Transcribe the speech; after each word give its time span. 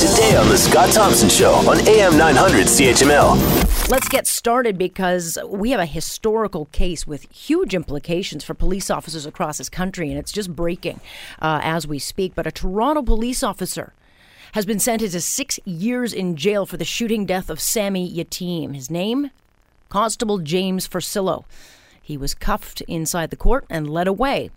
today 0.00 0.34
on 0.34 0.48
The 0.48 0.56
Scott 0.56 0.94
Thompson 0.94 1.28
Show 1.28 1.52
on 1.68 1.86
AM 1.86 2.16
900 2.16 2.68
CHML. 2.68 3.90
Let's 3.90 4.08
get 4.08 4.26
started 4.26 4.78
because 4.78 5.36
we 5.46 5.72
have 5.72 5.80
a 5.80 5.84
historical 5.84 6.64
case 6.66 7.06
with 7.06 7.30
huge 7.30 7.74
implications 7.74 8.42
for 8.42 8.54
police 8.54 8.88
officers 8.88 9.26
across 9.26 9.58
this 9.58 9.68
country, 9.68 10.08
and 10.08 10.18
it's 10.18 10.32
just 10.32 10.56
breaking 10.56 11.00
uh, 11.42 11.60
as 11.62 11.86
we 11.86 11.98
speak. 11.98 12.34
But 12.34 12.46
a 12.46 12.50
Toronto 12.50 13.02
police 13.02 13.42
officer 13.42 13.92
has 14.52 14.64
been 14.64 14.78
sentenced 14.78 15.12
to 15.12 15.20
six 15.20 15.60
years 15.66 16.14
in 16.14 16.34
jail 16.34 16.64
for 16.64 16.78
the 16.78 16.84
shooting 16.86 17.26
death 17.26 17.50
of 17.50 17.60
Sammy 17.60 18.10
Yatim. 18.10 18.74
His 18.74 18.90
name? 18.90 19.30
Constable 19.90 20.38
James 20.38 20.88
Forcillo. 20.88 21.44
He 22.00 22.16
was 22.16 22.32
cuffed 22.32 22.80
inside 22.82 23.28
the 23.28 23.36
court 23.36 23.66
and 23.68 23.90
led 23.90 24.08
away. 24.08 24.50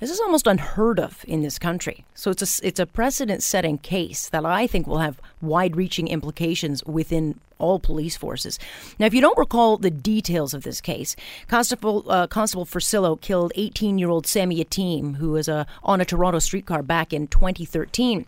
This 0.00 0.10
is 0.10 0.20
almost 0.20 0.46
unheard 0.46 0.98
of 0.98 1.24
in 1.28 1.42
this 1.42 1.58
country. 1.58 2.04
So 2.14 2.30
it's 2.30 2.60
a, 2.60 2.66
it's 2.66 2.80
a 2.80 2.86
precedent 2.86 3.42
setting 3.42 3.78
case 3.78 4.28
that 4.28 4.44
I 4.44 4.66
think 4.66 4.86
will 4.86 4.98
have 4.98 5.20
wide 5.40 5.76
reaching 5.76 6.08
implications 6.08 6.82
within 6.84 7.38
all 7.58 7.78
police 7.78 8.16
forces. 8.16 8.58
Now, 8.98 9.06
if 9.06 9.14
you 9.14 9.20
don't 9.20 9.38
recall 9.38 9.76
the 9.76 9.90
details 9.90 10.52
of 10.52 10.64
this 10.64 10.80
case, 10.80 11.14
Constable, 11.46 12.04
uh, 12.08 12.26
Constable 12.26 12.66
Forcillo 12.66 13.20
killed 13.20 13.52
18 13.54 13.98
year 13.98 14.10
old 14.10 14.26
Sammy 14.26 14.62
Yatim, 14.62 15.16
who 15.16 15.30
was 15.30 15.48
uh, 15.48 15.64
on 15.84 16.00
a 16.00 16.04
Toronto 16.04 16.40
streetcar 16.40 16.82
back 16.82 17.12
in 17.12 17.28
2013. 17.28 18.26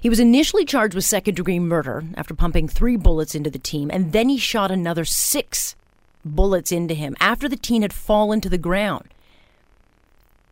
He 0.00 0.08
was 0.08 0.20
initially 0.20 0.64
charged 0.64 0.94
with 0.94 1.04
second 1.04 1.36
degree 1.36 1.60
murder 1.60 2.04
after 2.16 2.34
pumping 2.34 2.66
three 2.66 2.96
bullets 2.96 3.34
into 3.34 3.50
the 3.50 3.58
team, 3.58 3.90
and 3.92 4.12
then 4.12 4.28
he 4.28 4.38
shot 4.38 4.70
another 4.70 5.04
six 5.04 5.76
bullets 6.24 6.72
into 6.72 6.94
him 6.94 7.14
after 7.20 7.48
the 7.48 7.56
teen 7.56 7.82
had 7.82 7.92
fallen 7.92 8.40
to 8.40 8.48
the 8.48 8.58
ground. 8.58 9.08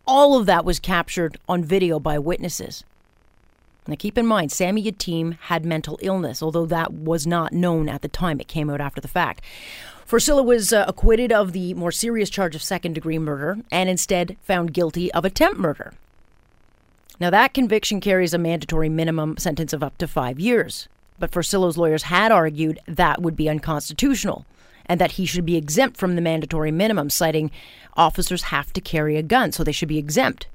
All 0.06 0.36
of 0.38 0.46
that 0.46 0.64
was 0.64 0.78
captured 0.78 1.38
on 1.48 1.64
video 1.64 1.98
by 1.98 2.18
witnesses. 2.18 2.84
Now, 3.86 3.96
keep 3.98 4.16
in 4.16 4.26
mind, 4.26 4.52
Sammy 4.52 4.82
Yatim 4.82 5.38
had 5.42 5.64
mental 5.64 5.98
illness, 6.02 6.42
although 6.42 6.66
that 6.66 6.92
was 6.92 7.26
not 7.26 7.52
known 7.52 7.88
at 7.88 8.02
the 8.02 8.08
time. 8.08 8.40
It 8.40 8.48
came 8.48 8.70
out 8.70 8.80
after 8.80 9.00
the 9.00 9.08
fact. 9.08 9.42
Forcillo 10.06 10.42
was 10.42 10.72
uh, 10.72 10.84
acquitted 10.86 11.32
of 11.32 11.52
the 11.52 11.74
more 11.74 11.92
serious 11.92 12.30
charge 12.30 12.54
of 12.54 12.62
second 12.62 12.94
degree 12.94 13.18
murder 13.18 13.58
and 13.70 13.88
instead 13.88 14.36
found 14.42 14.74
guilty 14.74 15.12
of 15.12 15.24
attempt 15.24 15.58
murder. 15.58 15.94
Now, 17.20 17.30
that 17.30 17.54
conviction 17.54 18.00
carries 18.00 18.34
a 18.34 18.38
mandatory 18.38 18.88
minimum 18.88 19.36
sentence 19.38 19.72
of 19.72 19.82
up 19.82 19.96
to 19.98 20.08
five 20.08 20.38
years. 20.40 20.88
But 21.18 21.30
Forcillo's 21.30 21.78
lawyers 21.78 22.04
had 22.04 22.32
argued 22.32 22.80
that 22.86 23.22
would 23.22 23.36
be 23.36 23.48
unconstitutional 23.48 24.44
and 24.86 25.00
that 25.00 25.12
he 25.12 25.26
should 25.26 25.46
be 25.46 25.56
exempt 25.56 25.96
from 25.96 26.14
the 26.14 26.20
mandatory 26.20 26.70
minimum, 26.70 27.10
citing 27.10 27.50
officers 27.94 28.44
have 28.44 28.72
to 28.72 28.80
carry 28.80 29.16
a 29.16 29.22
gun, 29.22 29.52
so 29.52 29.64
they 29.64 29.72
should 29.72 29.88
be 29.88 29.98
exempt. 29.98 30.46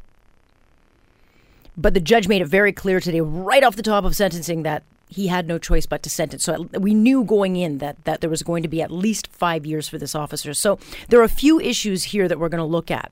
But 1.77 1.93
the 1.93 1.99
judge 2.01 2.27
made 2.27 2.41
it 2.41 2.47
very 2.47 2.73
clear 2.73 2.99
today, 2.99 3.21
right 3.21 3.63
off 3.63 3.75
the 3.75 3.81
top 3.81 4.03
of 4.03 4.15
sentencing, 4.15 4.63
that 4.63 4.83
he 5.07 5.27
had 5.27 5.47
no 5.47 5.57
choice 5.57 5.85
but 5.85 6.03
to 6.03 6.09
sentence. 6.09 6.43
So 6.43 6.69
we 6.77 6.93
knew 6.93 7.23
going 7.23 7.55
in 7.55 7.79
that, 7.79 8.03
that 8.05 8.21
there 8.21 8.29
was 8.29 8.43
going 8.43 8.63
to 8.63 8.69
be 8.69 8.81
at 8.81 8.91
least 8.91 9.27
five 9.27 9.65
years 9.65 9.89
for 9.89 9.97
this 9.97 10.13
officer. 10.13 10.53
So 10.53 10.77
there 11.07 11.19
are 11.19 11.23
a 11.23 11.29
few 11.29 11.59
issues 11.59 12.03
here 12.03 12.27
that 12.27 12.37
we're 12.37 12.49
going 12.49 12.59
to 12.59 12.65
look 12.65 12.91
at. 12.91 13.11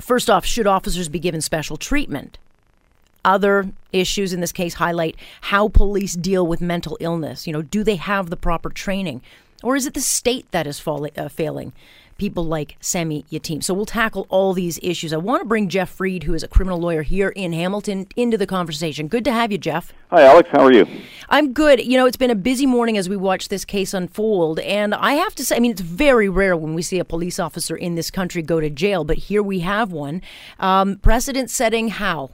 First 0.00 0.30
off, 0.30 0.46
should 0.46 0.66
officers 0.66 1.08
be 1.08 1.18
given 1.18 1.40
special 1.40 1.76
treatment? 1.76 2.38
Other 3.24 3.70
issues 3.92 4.32
in 4.32 4.40
this 4.40 4.52
case 4.52 4.74
highlight 4.74 5.16
how 5.42 5.68
police 5.68 6.14
deal 6.14 6.46
with 6.46 6.60
mental 6.60 6.96
illness. 7.00 7.46
You 7.46 7.52
know, 7.52 7.62
do 7.62 7.82
they 7.82 7.96
have 7.96 8.30
the 8.30 8.36
proper 8.36 8.70
training? 8.70 9.20
Or 9.62 9.76
is 9.76 9.86
it 9.86 9.94
the 9.94 10.00
state 10.00 10.50
that 10.50 10.66
is 10.66 10.78
falling, 10.78 11.12
uh, 11.16 11.28
failing? 11.28 11.72
People 12.18 12.44
like 12.44 12.76
Sammy 12.80 13.26
Yatim. 13.30 13.62
So 13.62 13.74
we'll 13.74 13.84
tackle 13.84 14.26
all 14.30 14.54
these 14.54 14.78
issues. 14.82 15.12
I 15.12 15.18
want 15.18 15.42
to 15.42 15.44
bring 15.46 15.68
Jeff 15.68 15.90
Freed, 15.90 16.22
who 16.22 16.32
is 16.32 16.42
a 16.42 16.48
criminal 16.48 16.80
lawyer 16.80 17.02
here 17.02 17.28
in 17.28 17.52
Hamilton, 17.52 18.06
into 18.16 18.38
the 18.38 18.46
conversation. 18.46 19.06
Good 19.06 19.24
to 19.26 19.32
have 19.32 19.52
you, 19.52 19.58
Jeff. 19.58 19.92
Hi, 20.10 20.22
Alex. 20.22 20.48
How 20.50 20.64
are 20.64 20.72
you? 20.72 20.86
I'm 21.28 21.52
good. 21.52 21.84
You 21.84 21.98
know, 21.98 22.06
it's 22.06 22.16
been 22.16 22.30
a 22.30 22.34
busy 22.34 22.64
morning 22.64 22.96
as 22.96 23.08
we 23.08 23.16
watch 23.16 23.48
this 23.48 23.66
case 23.66 23.92
unfold. 23.92 24.60
And 24.60 24.94
I 24.94 25.12
have 25.12 25.34
to 25.34 25.44
say, 25.44 25.56
I 25.56 25.60
mean, 25.60 25.72
it's 25.72 25.82
very 25.82 26.30
rare 26.30 26.56
when 26.56 26.72
we 26.72 26.80
see 26.80 26.98
a 26.98 27.04
police 27.04 27.38
officer 27.38 27.76
in 27.76 27.96
this 27.96 28.10
country 28.10 28.40
go 28.40 28.60
to 28.60 28.70
jail, 28.70 29.04
but 29.04 29.18
here 29.18 29.42
we 29.42 29.60
have 29.60 29.92
one. 29.92 30.22
Um, 30.58 30.96
precedent 30.96 31.50
setting 31.50 31.88
how? 31.88 32.30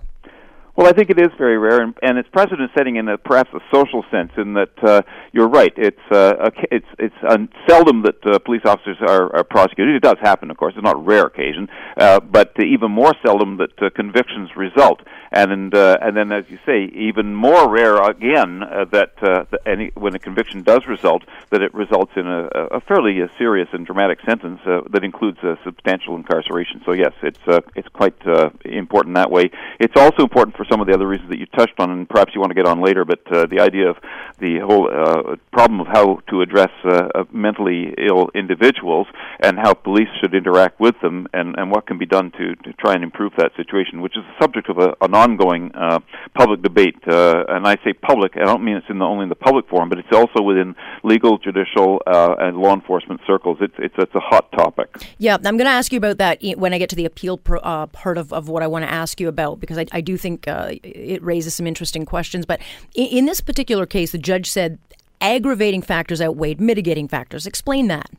Well, 0.75 0.87
I 0.87 0.93
think 0.93 1.11
it 1.11 1.21
is 1.21 1.29
very 1.37 1.59
rare, 1.59 1.83
and, 1.83 1.95
and 2.03 2.17
it's 2.17 2.29
precedent 2.31 2.71
setting 2.75 2.97
in 2.97 3.07
a, 3.07 3.19
perhaps 3.19 3.51
a 3.53 3.61
social 3.71 4.05
sense. 4.11 4.33
In 4.39 4.55
that 4.55 4.73
uh, 4.83 5.03
you're 5.33 5.49
right, 5.49 5.73
it's 5.77 6.01
uh, 6.11 6.49
a, 6.49 6.51
it's 6.71 6.87
it's 6.99 7.15
uh, 7.29 7.37
seldom 7.69 8.03
that 8.03 8.27
uh, 8.27 8.39
police 8.39 8.63
officers 8.65 8.97
are, 9.07 9.37
are 9.37 9.45
prosecuted. 9.45 9.97
It 9.97 10.03
does 10.03 10.17
happen, 10.23 10.51
of 10.51 10.57
course. 10.57 10.73
It's 10.75 10.83
not 10.83 10.97
a 10.97 10.99
rare 10.99 11.27
occasion, 11.27 11.69
uh, 11.99 12.21
but 12.21 12.55
even 12.59 12.91
more 12.91 13.13
seldom 13.25 13.59
that 13.59 13.83
uh, 13.83 13.91
convictions 13.95 14.49
result. 14.57 15.01
And 15.31 15.51
and, 15.51 15.75
uh, 15.75 15.97
and 16.01 16.17
then, 16.17 16.31
as 16.33 16.45
you 16.49 16.59
say, 16.65 16.85
even 16.95 17.35
more 17.35 17.69
rare 17.69 17.97
again 18.03 18.63
uh, 18.63 18.85
that 18.93 19.13
uh, 19.23 19.45
any 19.67 19.91
when 19.95 20.15
a 20.15 20.19
conviction 20.19 20.63
does 20.63 20.87
result, 20.87 21.23
that 21.51 21.63
it 21.63 21.73
results 21.75 22.13
in 22.17 22.27
a, 22.27 22.49
a 22.71 22.81
fairly 22.81 23.21
uh, 23.23 23.29
serious 23.39 23.69
and 23.73 23.87
dramatic 23.87 24.19
sentence 24.27 24.61
uh, 24.67 24.81
that 24.91 25.05
includes 25.05 25.39
uh, 25.43 25.57
substantial 25.65 26.17
incarceration. 26.17 26.83
So 26.85 26.93
yes, 26.93 27.13
it's 27.23 27.39
uh, 27.47 27.61
it's 27.75 27.89
quite 27.89 28.27
uh, 28.27 28.51
important 28.65 29.17
that 29.17 29.31
way. 29.31 29.51
It's 29.81 29.97
also 29.97 30.23
important 30.23 30.57
for 30.57 30.62
for 30.63 30.71
some 30.71 30.81
of 30.81 30.87
the 30.87 30.95
other 30.95 31.09
reasons 31.09 31.29
that 31.31 31.39
you 31.39 31.47
touched 31.47 31.79
on, 31.79 31.91
and 31.91 32.09
perhaps 32.09 32.35
you 32.35 32.41
want 32.41 32.51
to 32.51 32.55
get 32.55 32.67
on 32.67 32.81
later. 32.81 33.05
But 33.05 33.21
uh, 33.33 33.47
the 33.47 33.61
idea 33.61 33.91
of 33.91 33.97
the 34.39 34.59
whole 34.61 34.89
uh, 34.89 35.37
problem 35.53 35.81
of 35.81 35.87
how 35.89 36.21
to 36.31 36.43
address 36.43 36.71
uh, 36.85 37.09
uh, 37.15 37.25
mentally 37.33 37.95
ill 37.99 38.31
individuals 38.35 39.07
and 39.41 39.59
how 39.59 39.75
police 39.75 40.09
should 40.21 40.35
interact 40.35 40.79
with 40.81 40.95
them, 41.03 41.27
and, 41.33 41.57
and 41.59 41.71
what 41.71 41.87
can 41.87 41.99
be 41.99 42.07
done 42.07 42.31
to, 42.33 42.55
to 42.57 42.73
try 42.75 42.95
and 42.95 43.03
improve 43.03 43.33
that 43.39 43.51
situation, 43.57 44.01
which 44.01 44.17
is 44.17 44.25
the 44.25 44.45
subject 44.45 44.69
of 44.69 44.79
a, 44.79 44.95
an 45.01 45.15
ongoing 45.15 45.73
uh, 45.75 45.99
public 46.35 46.63
debate. 46.63 46.97
Uh, 47.07 47.45
and 47.49 47.67
I 47.67 47.77
say 47.85 47.93
public, 47.93 48.37
I 48.37 48.45
don't 48.45 48.65
mean 48.65 48.77
it's 48.77 48.87
in 48.89 48.99
the, 48.99 49.05
only 49.05 49.25
in 49.25 49.29
the 49.29 49.35
public 49.35 49.69
forum, 49.69 49.89
but 49.89 49.99
it's 49.99 50.13
also 50.13 50.43
within 50.43 50.75
legal, 51.03 51.39
judicial, 51.39 52.03
uh, 52.07 52.37
and 52.39 52.57
law 52.57 52.75
enforcement 52.75 53.21
circles. 53.27 53.59
It's, 53.61 53.75
it's, 53.79 53.95
it's 53.99 54.15
a 54.15 54.21
hot 54.21 54.51
topic. 54.53 54.89
Yeah, 55.19 55.37
I'm 55.37 55.57
going 55.57 55.67
to 55.67 55.79
ask 55.81 55.93
you 55.93 55.99
about 55.99 56.19
that 56.19 56.41
when 56.57 56.73
I 56.73 56.79
get 56.79 56.91
to 56.91 56.97
the 56.97 57.05
appeal 57.05 57.37
pro, 57.39 57.59
uh, 57.61 57.87
part 57.87 58.19
of, 58.19 58.33
of 58.33 58.49
what 58.49 58.63
I 58.63 58.67
want 58.67 58.85
to 58.85 58.93
ask 58.93 59.21
you 59.21 59.29
about, 59.29 59.61
because 59.61 59.79
I, 59.79 59.87
I 59.93 60.01
do 60.01 60.17
think 60.17 60.47
uh, 60.53 60.75
it 60.83 61.23
raises 61.23 61.55
some 61.55 61.67
interesting 61.67 62.05
questions. 62.05 62.47
But 62.47 62.61
in, 62.95 63.07
in 63.07 63.27
this 63.27 63.41
particular 63.41 63.87
case, 63.87 64.13
the 64.13 64.19
judge 64.19 64.51
said 64.51 64.79
aggravating 65.21 65.83
factors 65.83 66.21
outweighed 66.21 66.61
mitigating 66.61 67.09
factors. 67.09 67.47
Explain 67.47 67.89
that. 67.89 68.11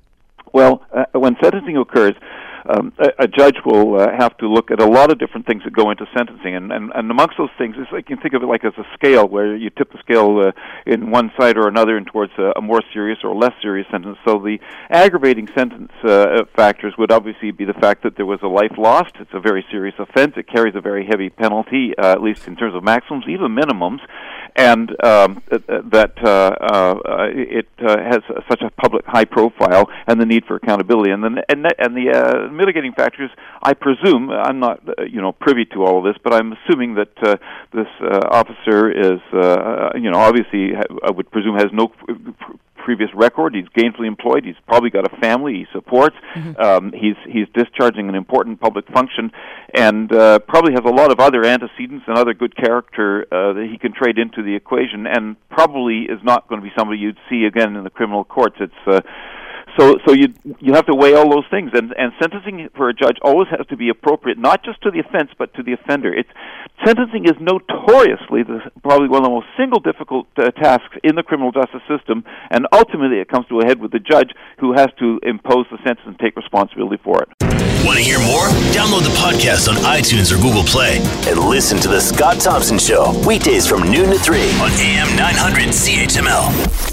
Well, 0.54 0.84
uh, 0.94 1.06
when 1.14 1.36
sentencing 1.42 1.78
occurs, 1.78 2.14
um, 2.70 2.94
a, 3.00 3.24
a 3.24 3.28
judge 3.28 3.58
will 3.66 4.00
uh, 4.00 4.08
have 4.18 4.38
to 4.38 4.48
look 4.48 4.72
at 4.72 4.82
a 4.82 4.86
lot 4.86 5.12
of 5.12 5.20
different 5.20 5.46
things 5.46 5.64
that 5.64 5.74
go 5.74 5.92
into 5.92 6.06
sentencing, 6.16 6.56
and, 6.56 6.72
and, 6.72 6.92
and 6.94 7.12
amongst 7.12 7.38
those 7.38 7.50
things, 7.58 7.76
is 7.76 7.88
like 7.92 8.10
you 8.10 8.16
can 8.16 8.24
think 8.24 8.34
of 8.34 8.44
it 8.44 8.46
like 8.46 8.64
as 8.64 8.74
a 8.78 8.86
scale 8.94 9.28
where 9.28 9.56
you 9.56 9.70
tip 9.70 9.92
the 9.92 10.00
scale 10.00 10.40
uh, 10.40 10.52
in 10.86 11.12
one 11.12 11.32
side 11.40 11.58
or 11.58 11.68
another 11.68 11.98
and 11.98 12.08
towards 12.08 12.32
a, 12.38 12.54
a 12.56 12.62
more 12.62 12.82
serious 12.94 13.20
or 13.24 13.36
less 13.36 13.54
serious 13.62 13.88
sentence. 13.92 14.18
So 14.26 14.40
the 14.40 14.60
aggravating 14.90 15.48
sentence 15.56 15.92
uh, 16.04 16.44
factors 16.56 16.94
would 16.98 17.12
obviously 17.12 17.52
be 17.52 17.66
the 17.66 17.74
fact 17.74 18.04
that 18.04 18.16
there 18.16 18.26
was 18.26 18.40
a 18.44 18.48
life 18.48 18.78
lost. 18.78 19.14
It's 19.20 19.34
a 19.34 19.40
very 19.40 19.66
serious 19.72 19.96
offense. 20.00 20.34
It 20.38 20.48
carries 20.48 20.76
a 20.76 20.82
very 20.82 21.06
heavy 21.06 21.30
penalty, 21.30 21.94
uh, 21.98 22.12
at 22.12 22.22
least 22.22 22.48
in 22.48 22.56
terms 22.56 22.76
of 22.76 22.84
maximums, 22.84 23.26
even 23.28 23.56
minimums 23.56 24.00
and 24.56 24.90
um, 25.04 25.42
that 25.50 26.14
uh, 26.24 26.30
uh, 26.30 26.96
it 27.30 27.68
uh, 27.80 27.98
has 27.98 28.22
such 28.50 28.62
a 28.62 28.70
public 28.70 29.06
high 29.06 29.26
profile 29.26 29.90
and 30.08 30.20
the 30.22 30.26
need 30.26 30.46
for 30.46 30.56
accountability. 30.56 31.12
And 31.12 31.24
the 31.24 31.44
and, 31.50 31.66
and 31.80 31.96
the 31.96 32.50
mitigating 32.52 32.94
factors 32.94 33.32
I 33.62 33.74
presume 33.74 34.30
I'm 34.30 34.60
not 34.60 34.82
you 35.10 35.22
know 35.22 35.32
privy 35.32 35.66
to 35.74 35.84
all 35.84 35.98
of 36.00 36.04
this 36.04 36.20
but 36.24 36.34
I'm 36.34 36.54
assuming 36.54 36.96
that 36.96 37.16
this 37.74 37.88
officer 38.30 38.92
is 38.92 39.20
you 39.96 40.12
know 40.12 40.20
obviously 40.20 40.74
I 41.04 41.12
would 41.12 41.32
presume 41.32 41.56
has 41.56 41.72
no 41.72 41.92
previous 42.84 43.10
record. 43.16 43.56
He's 43.56 43.68
gainfully 43.76 44.08
employed. 44.08 44.44
He's 44.44 44.60
probably 44.68 44.90
got 44.90 45.12
a 45.12 45.18
family 45.22 45.54
he 45.54 45.66
supports. 45.72 46.16
Mm-hmm. 46.36 46.62
Um, 46.62 46.92
he's 46.92 47.16
he's 47.26 47.48
discharging 47.54 48.10
an 48.10 48.16
important 48.16 48.60
public 48.60 48.86
function, 48.90 49.32
and 49.74 50.12
uh, 50.12 50.40
probably 50.40 50.74
has 50.74 50.84
a 50.86 50.94
lot 50.94 51.12
of 51.12 51.20
other 51.20 51.46
antecedents 51.46 52.04
and 52.08 52.18
other 52.18 52.34
good 52.34 52.56
character 52.56 53.26
uh, 53.32 53.54
that 53.54 53.68
he 53.72 53.78
can 53.78 53.94
trade 53.94 54.18
into 54.20 54.44
the 54.44 54.54
equation. 54.56 55.08
And 55.08 55.38
probably 55.50 56.04
is 56.04 56.20
not 56.24 56.48
going 56.50 56.62
to 56.62 56.68
be 56.68 56.74
somebody 56.78 57.00
you'd 57.00 57.18
see 57.30 57.46
again 57.46 57.76
in 57.76 57.84
the 57.84 57.90
criminal 57.90 58.24
courts. 58.24 58.58
It's 58.60 58.74
uh, 58.86 59.02
so, 59.78 59.98
so 60.06 60.14
you 60.14 60.34
you 60.60 60.74
have 60.74 60.86
to 60.86 60.96
weigh 60.96 61.14
all 61.16 61.30
those 61.30 61.46
things, 61.50 61.72
and 61.74 61.94
and 61.98 62.14
sentencing 62.22 62.70
for 62.76 62.90
a 62.90 62.94
judge 62.94 63.18
always 63.22 63.48
has 63.50 63.66
to 63.68 63.78
be 63.78 63.90
appropriate, 63.90 64.38
not 64.38 64.64
just 64.64 64.82
to 64.84 64.92
the 64.92 65.00
offense, 65.00 65.32
but 65.38 65.54
to 65.56 65.64
the 65.64 65.74
offender. 65.74 66.14
It's 66.14 66.30
sentencing 66.86 67.26
is 67.26 67.34
notoriously 67.40 68.44
the, 68.44 68.60
probably 68.82 69.08
one 69.10 69.22
of 69.22 69.26
the 69.26 69.36
most 69.36 69.48
single 69.58 69.80
difficult 69.80 70.28
uh, 70.38 70.52
tasks 70.52 70.98
in 71.04 71.16
the 71.16 71.24
criminal 71.24 71.52
justice 71.52 71.82
system, 71.88 72.24
and 72.52 72.68
ultimately 72.72 73.20
it 73.20 73.30
comes 73.30 73.48
to 73.48 73.60
a 73.62 73.66
head 73.66 73.80
with 73.80 73.92
the 73.92 74.00
judge 74.00 74.32
who 74.60 74.74
has 74.74 74.90
to 75.00 75.20
impose 75.24 75.66
the 75.72 75.78
sentence 75.78 76.06
and 76.06 76.20
take 76.20 76.36
responsibility 76.36 77.02
for 77.04 77.24
it. 77.24 77.30
Want 77.86 77.98
to 77.98 78.04
hear 78.04 78.20
more? 78.20 78.48
Download 78.72 79.04
the 79.04 79.16
podcast 79.18 79.68
on 79.68 79.76
iTunes 79.84 80.32
or 80.32 80.42
Google 80.42 80.64
Play 80.64 81.00
and 81.28 81.40
listen 81.40 81.80
to 81.80 81.88
the 81.88 82.00
Scott 82.00 82.40
Thompson 82.40 82.78
Show 82.78 83.12
weekdays 83.28 83.68
from 83.68 83.90
noon 83.90 84.10
to 84.12 84.20
three 84.20 84.52
on 84.62 84.72
AM 84.80 85.16
900 85.18 85.70
CHML. 85.70 86.93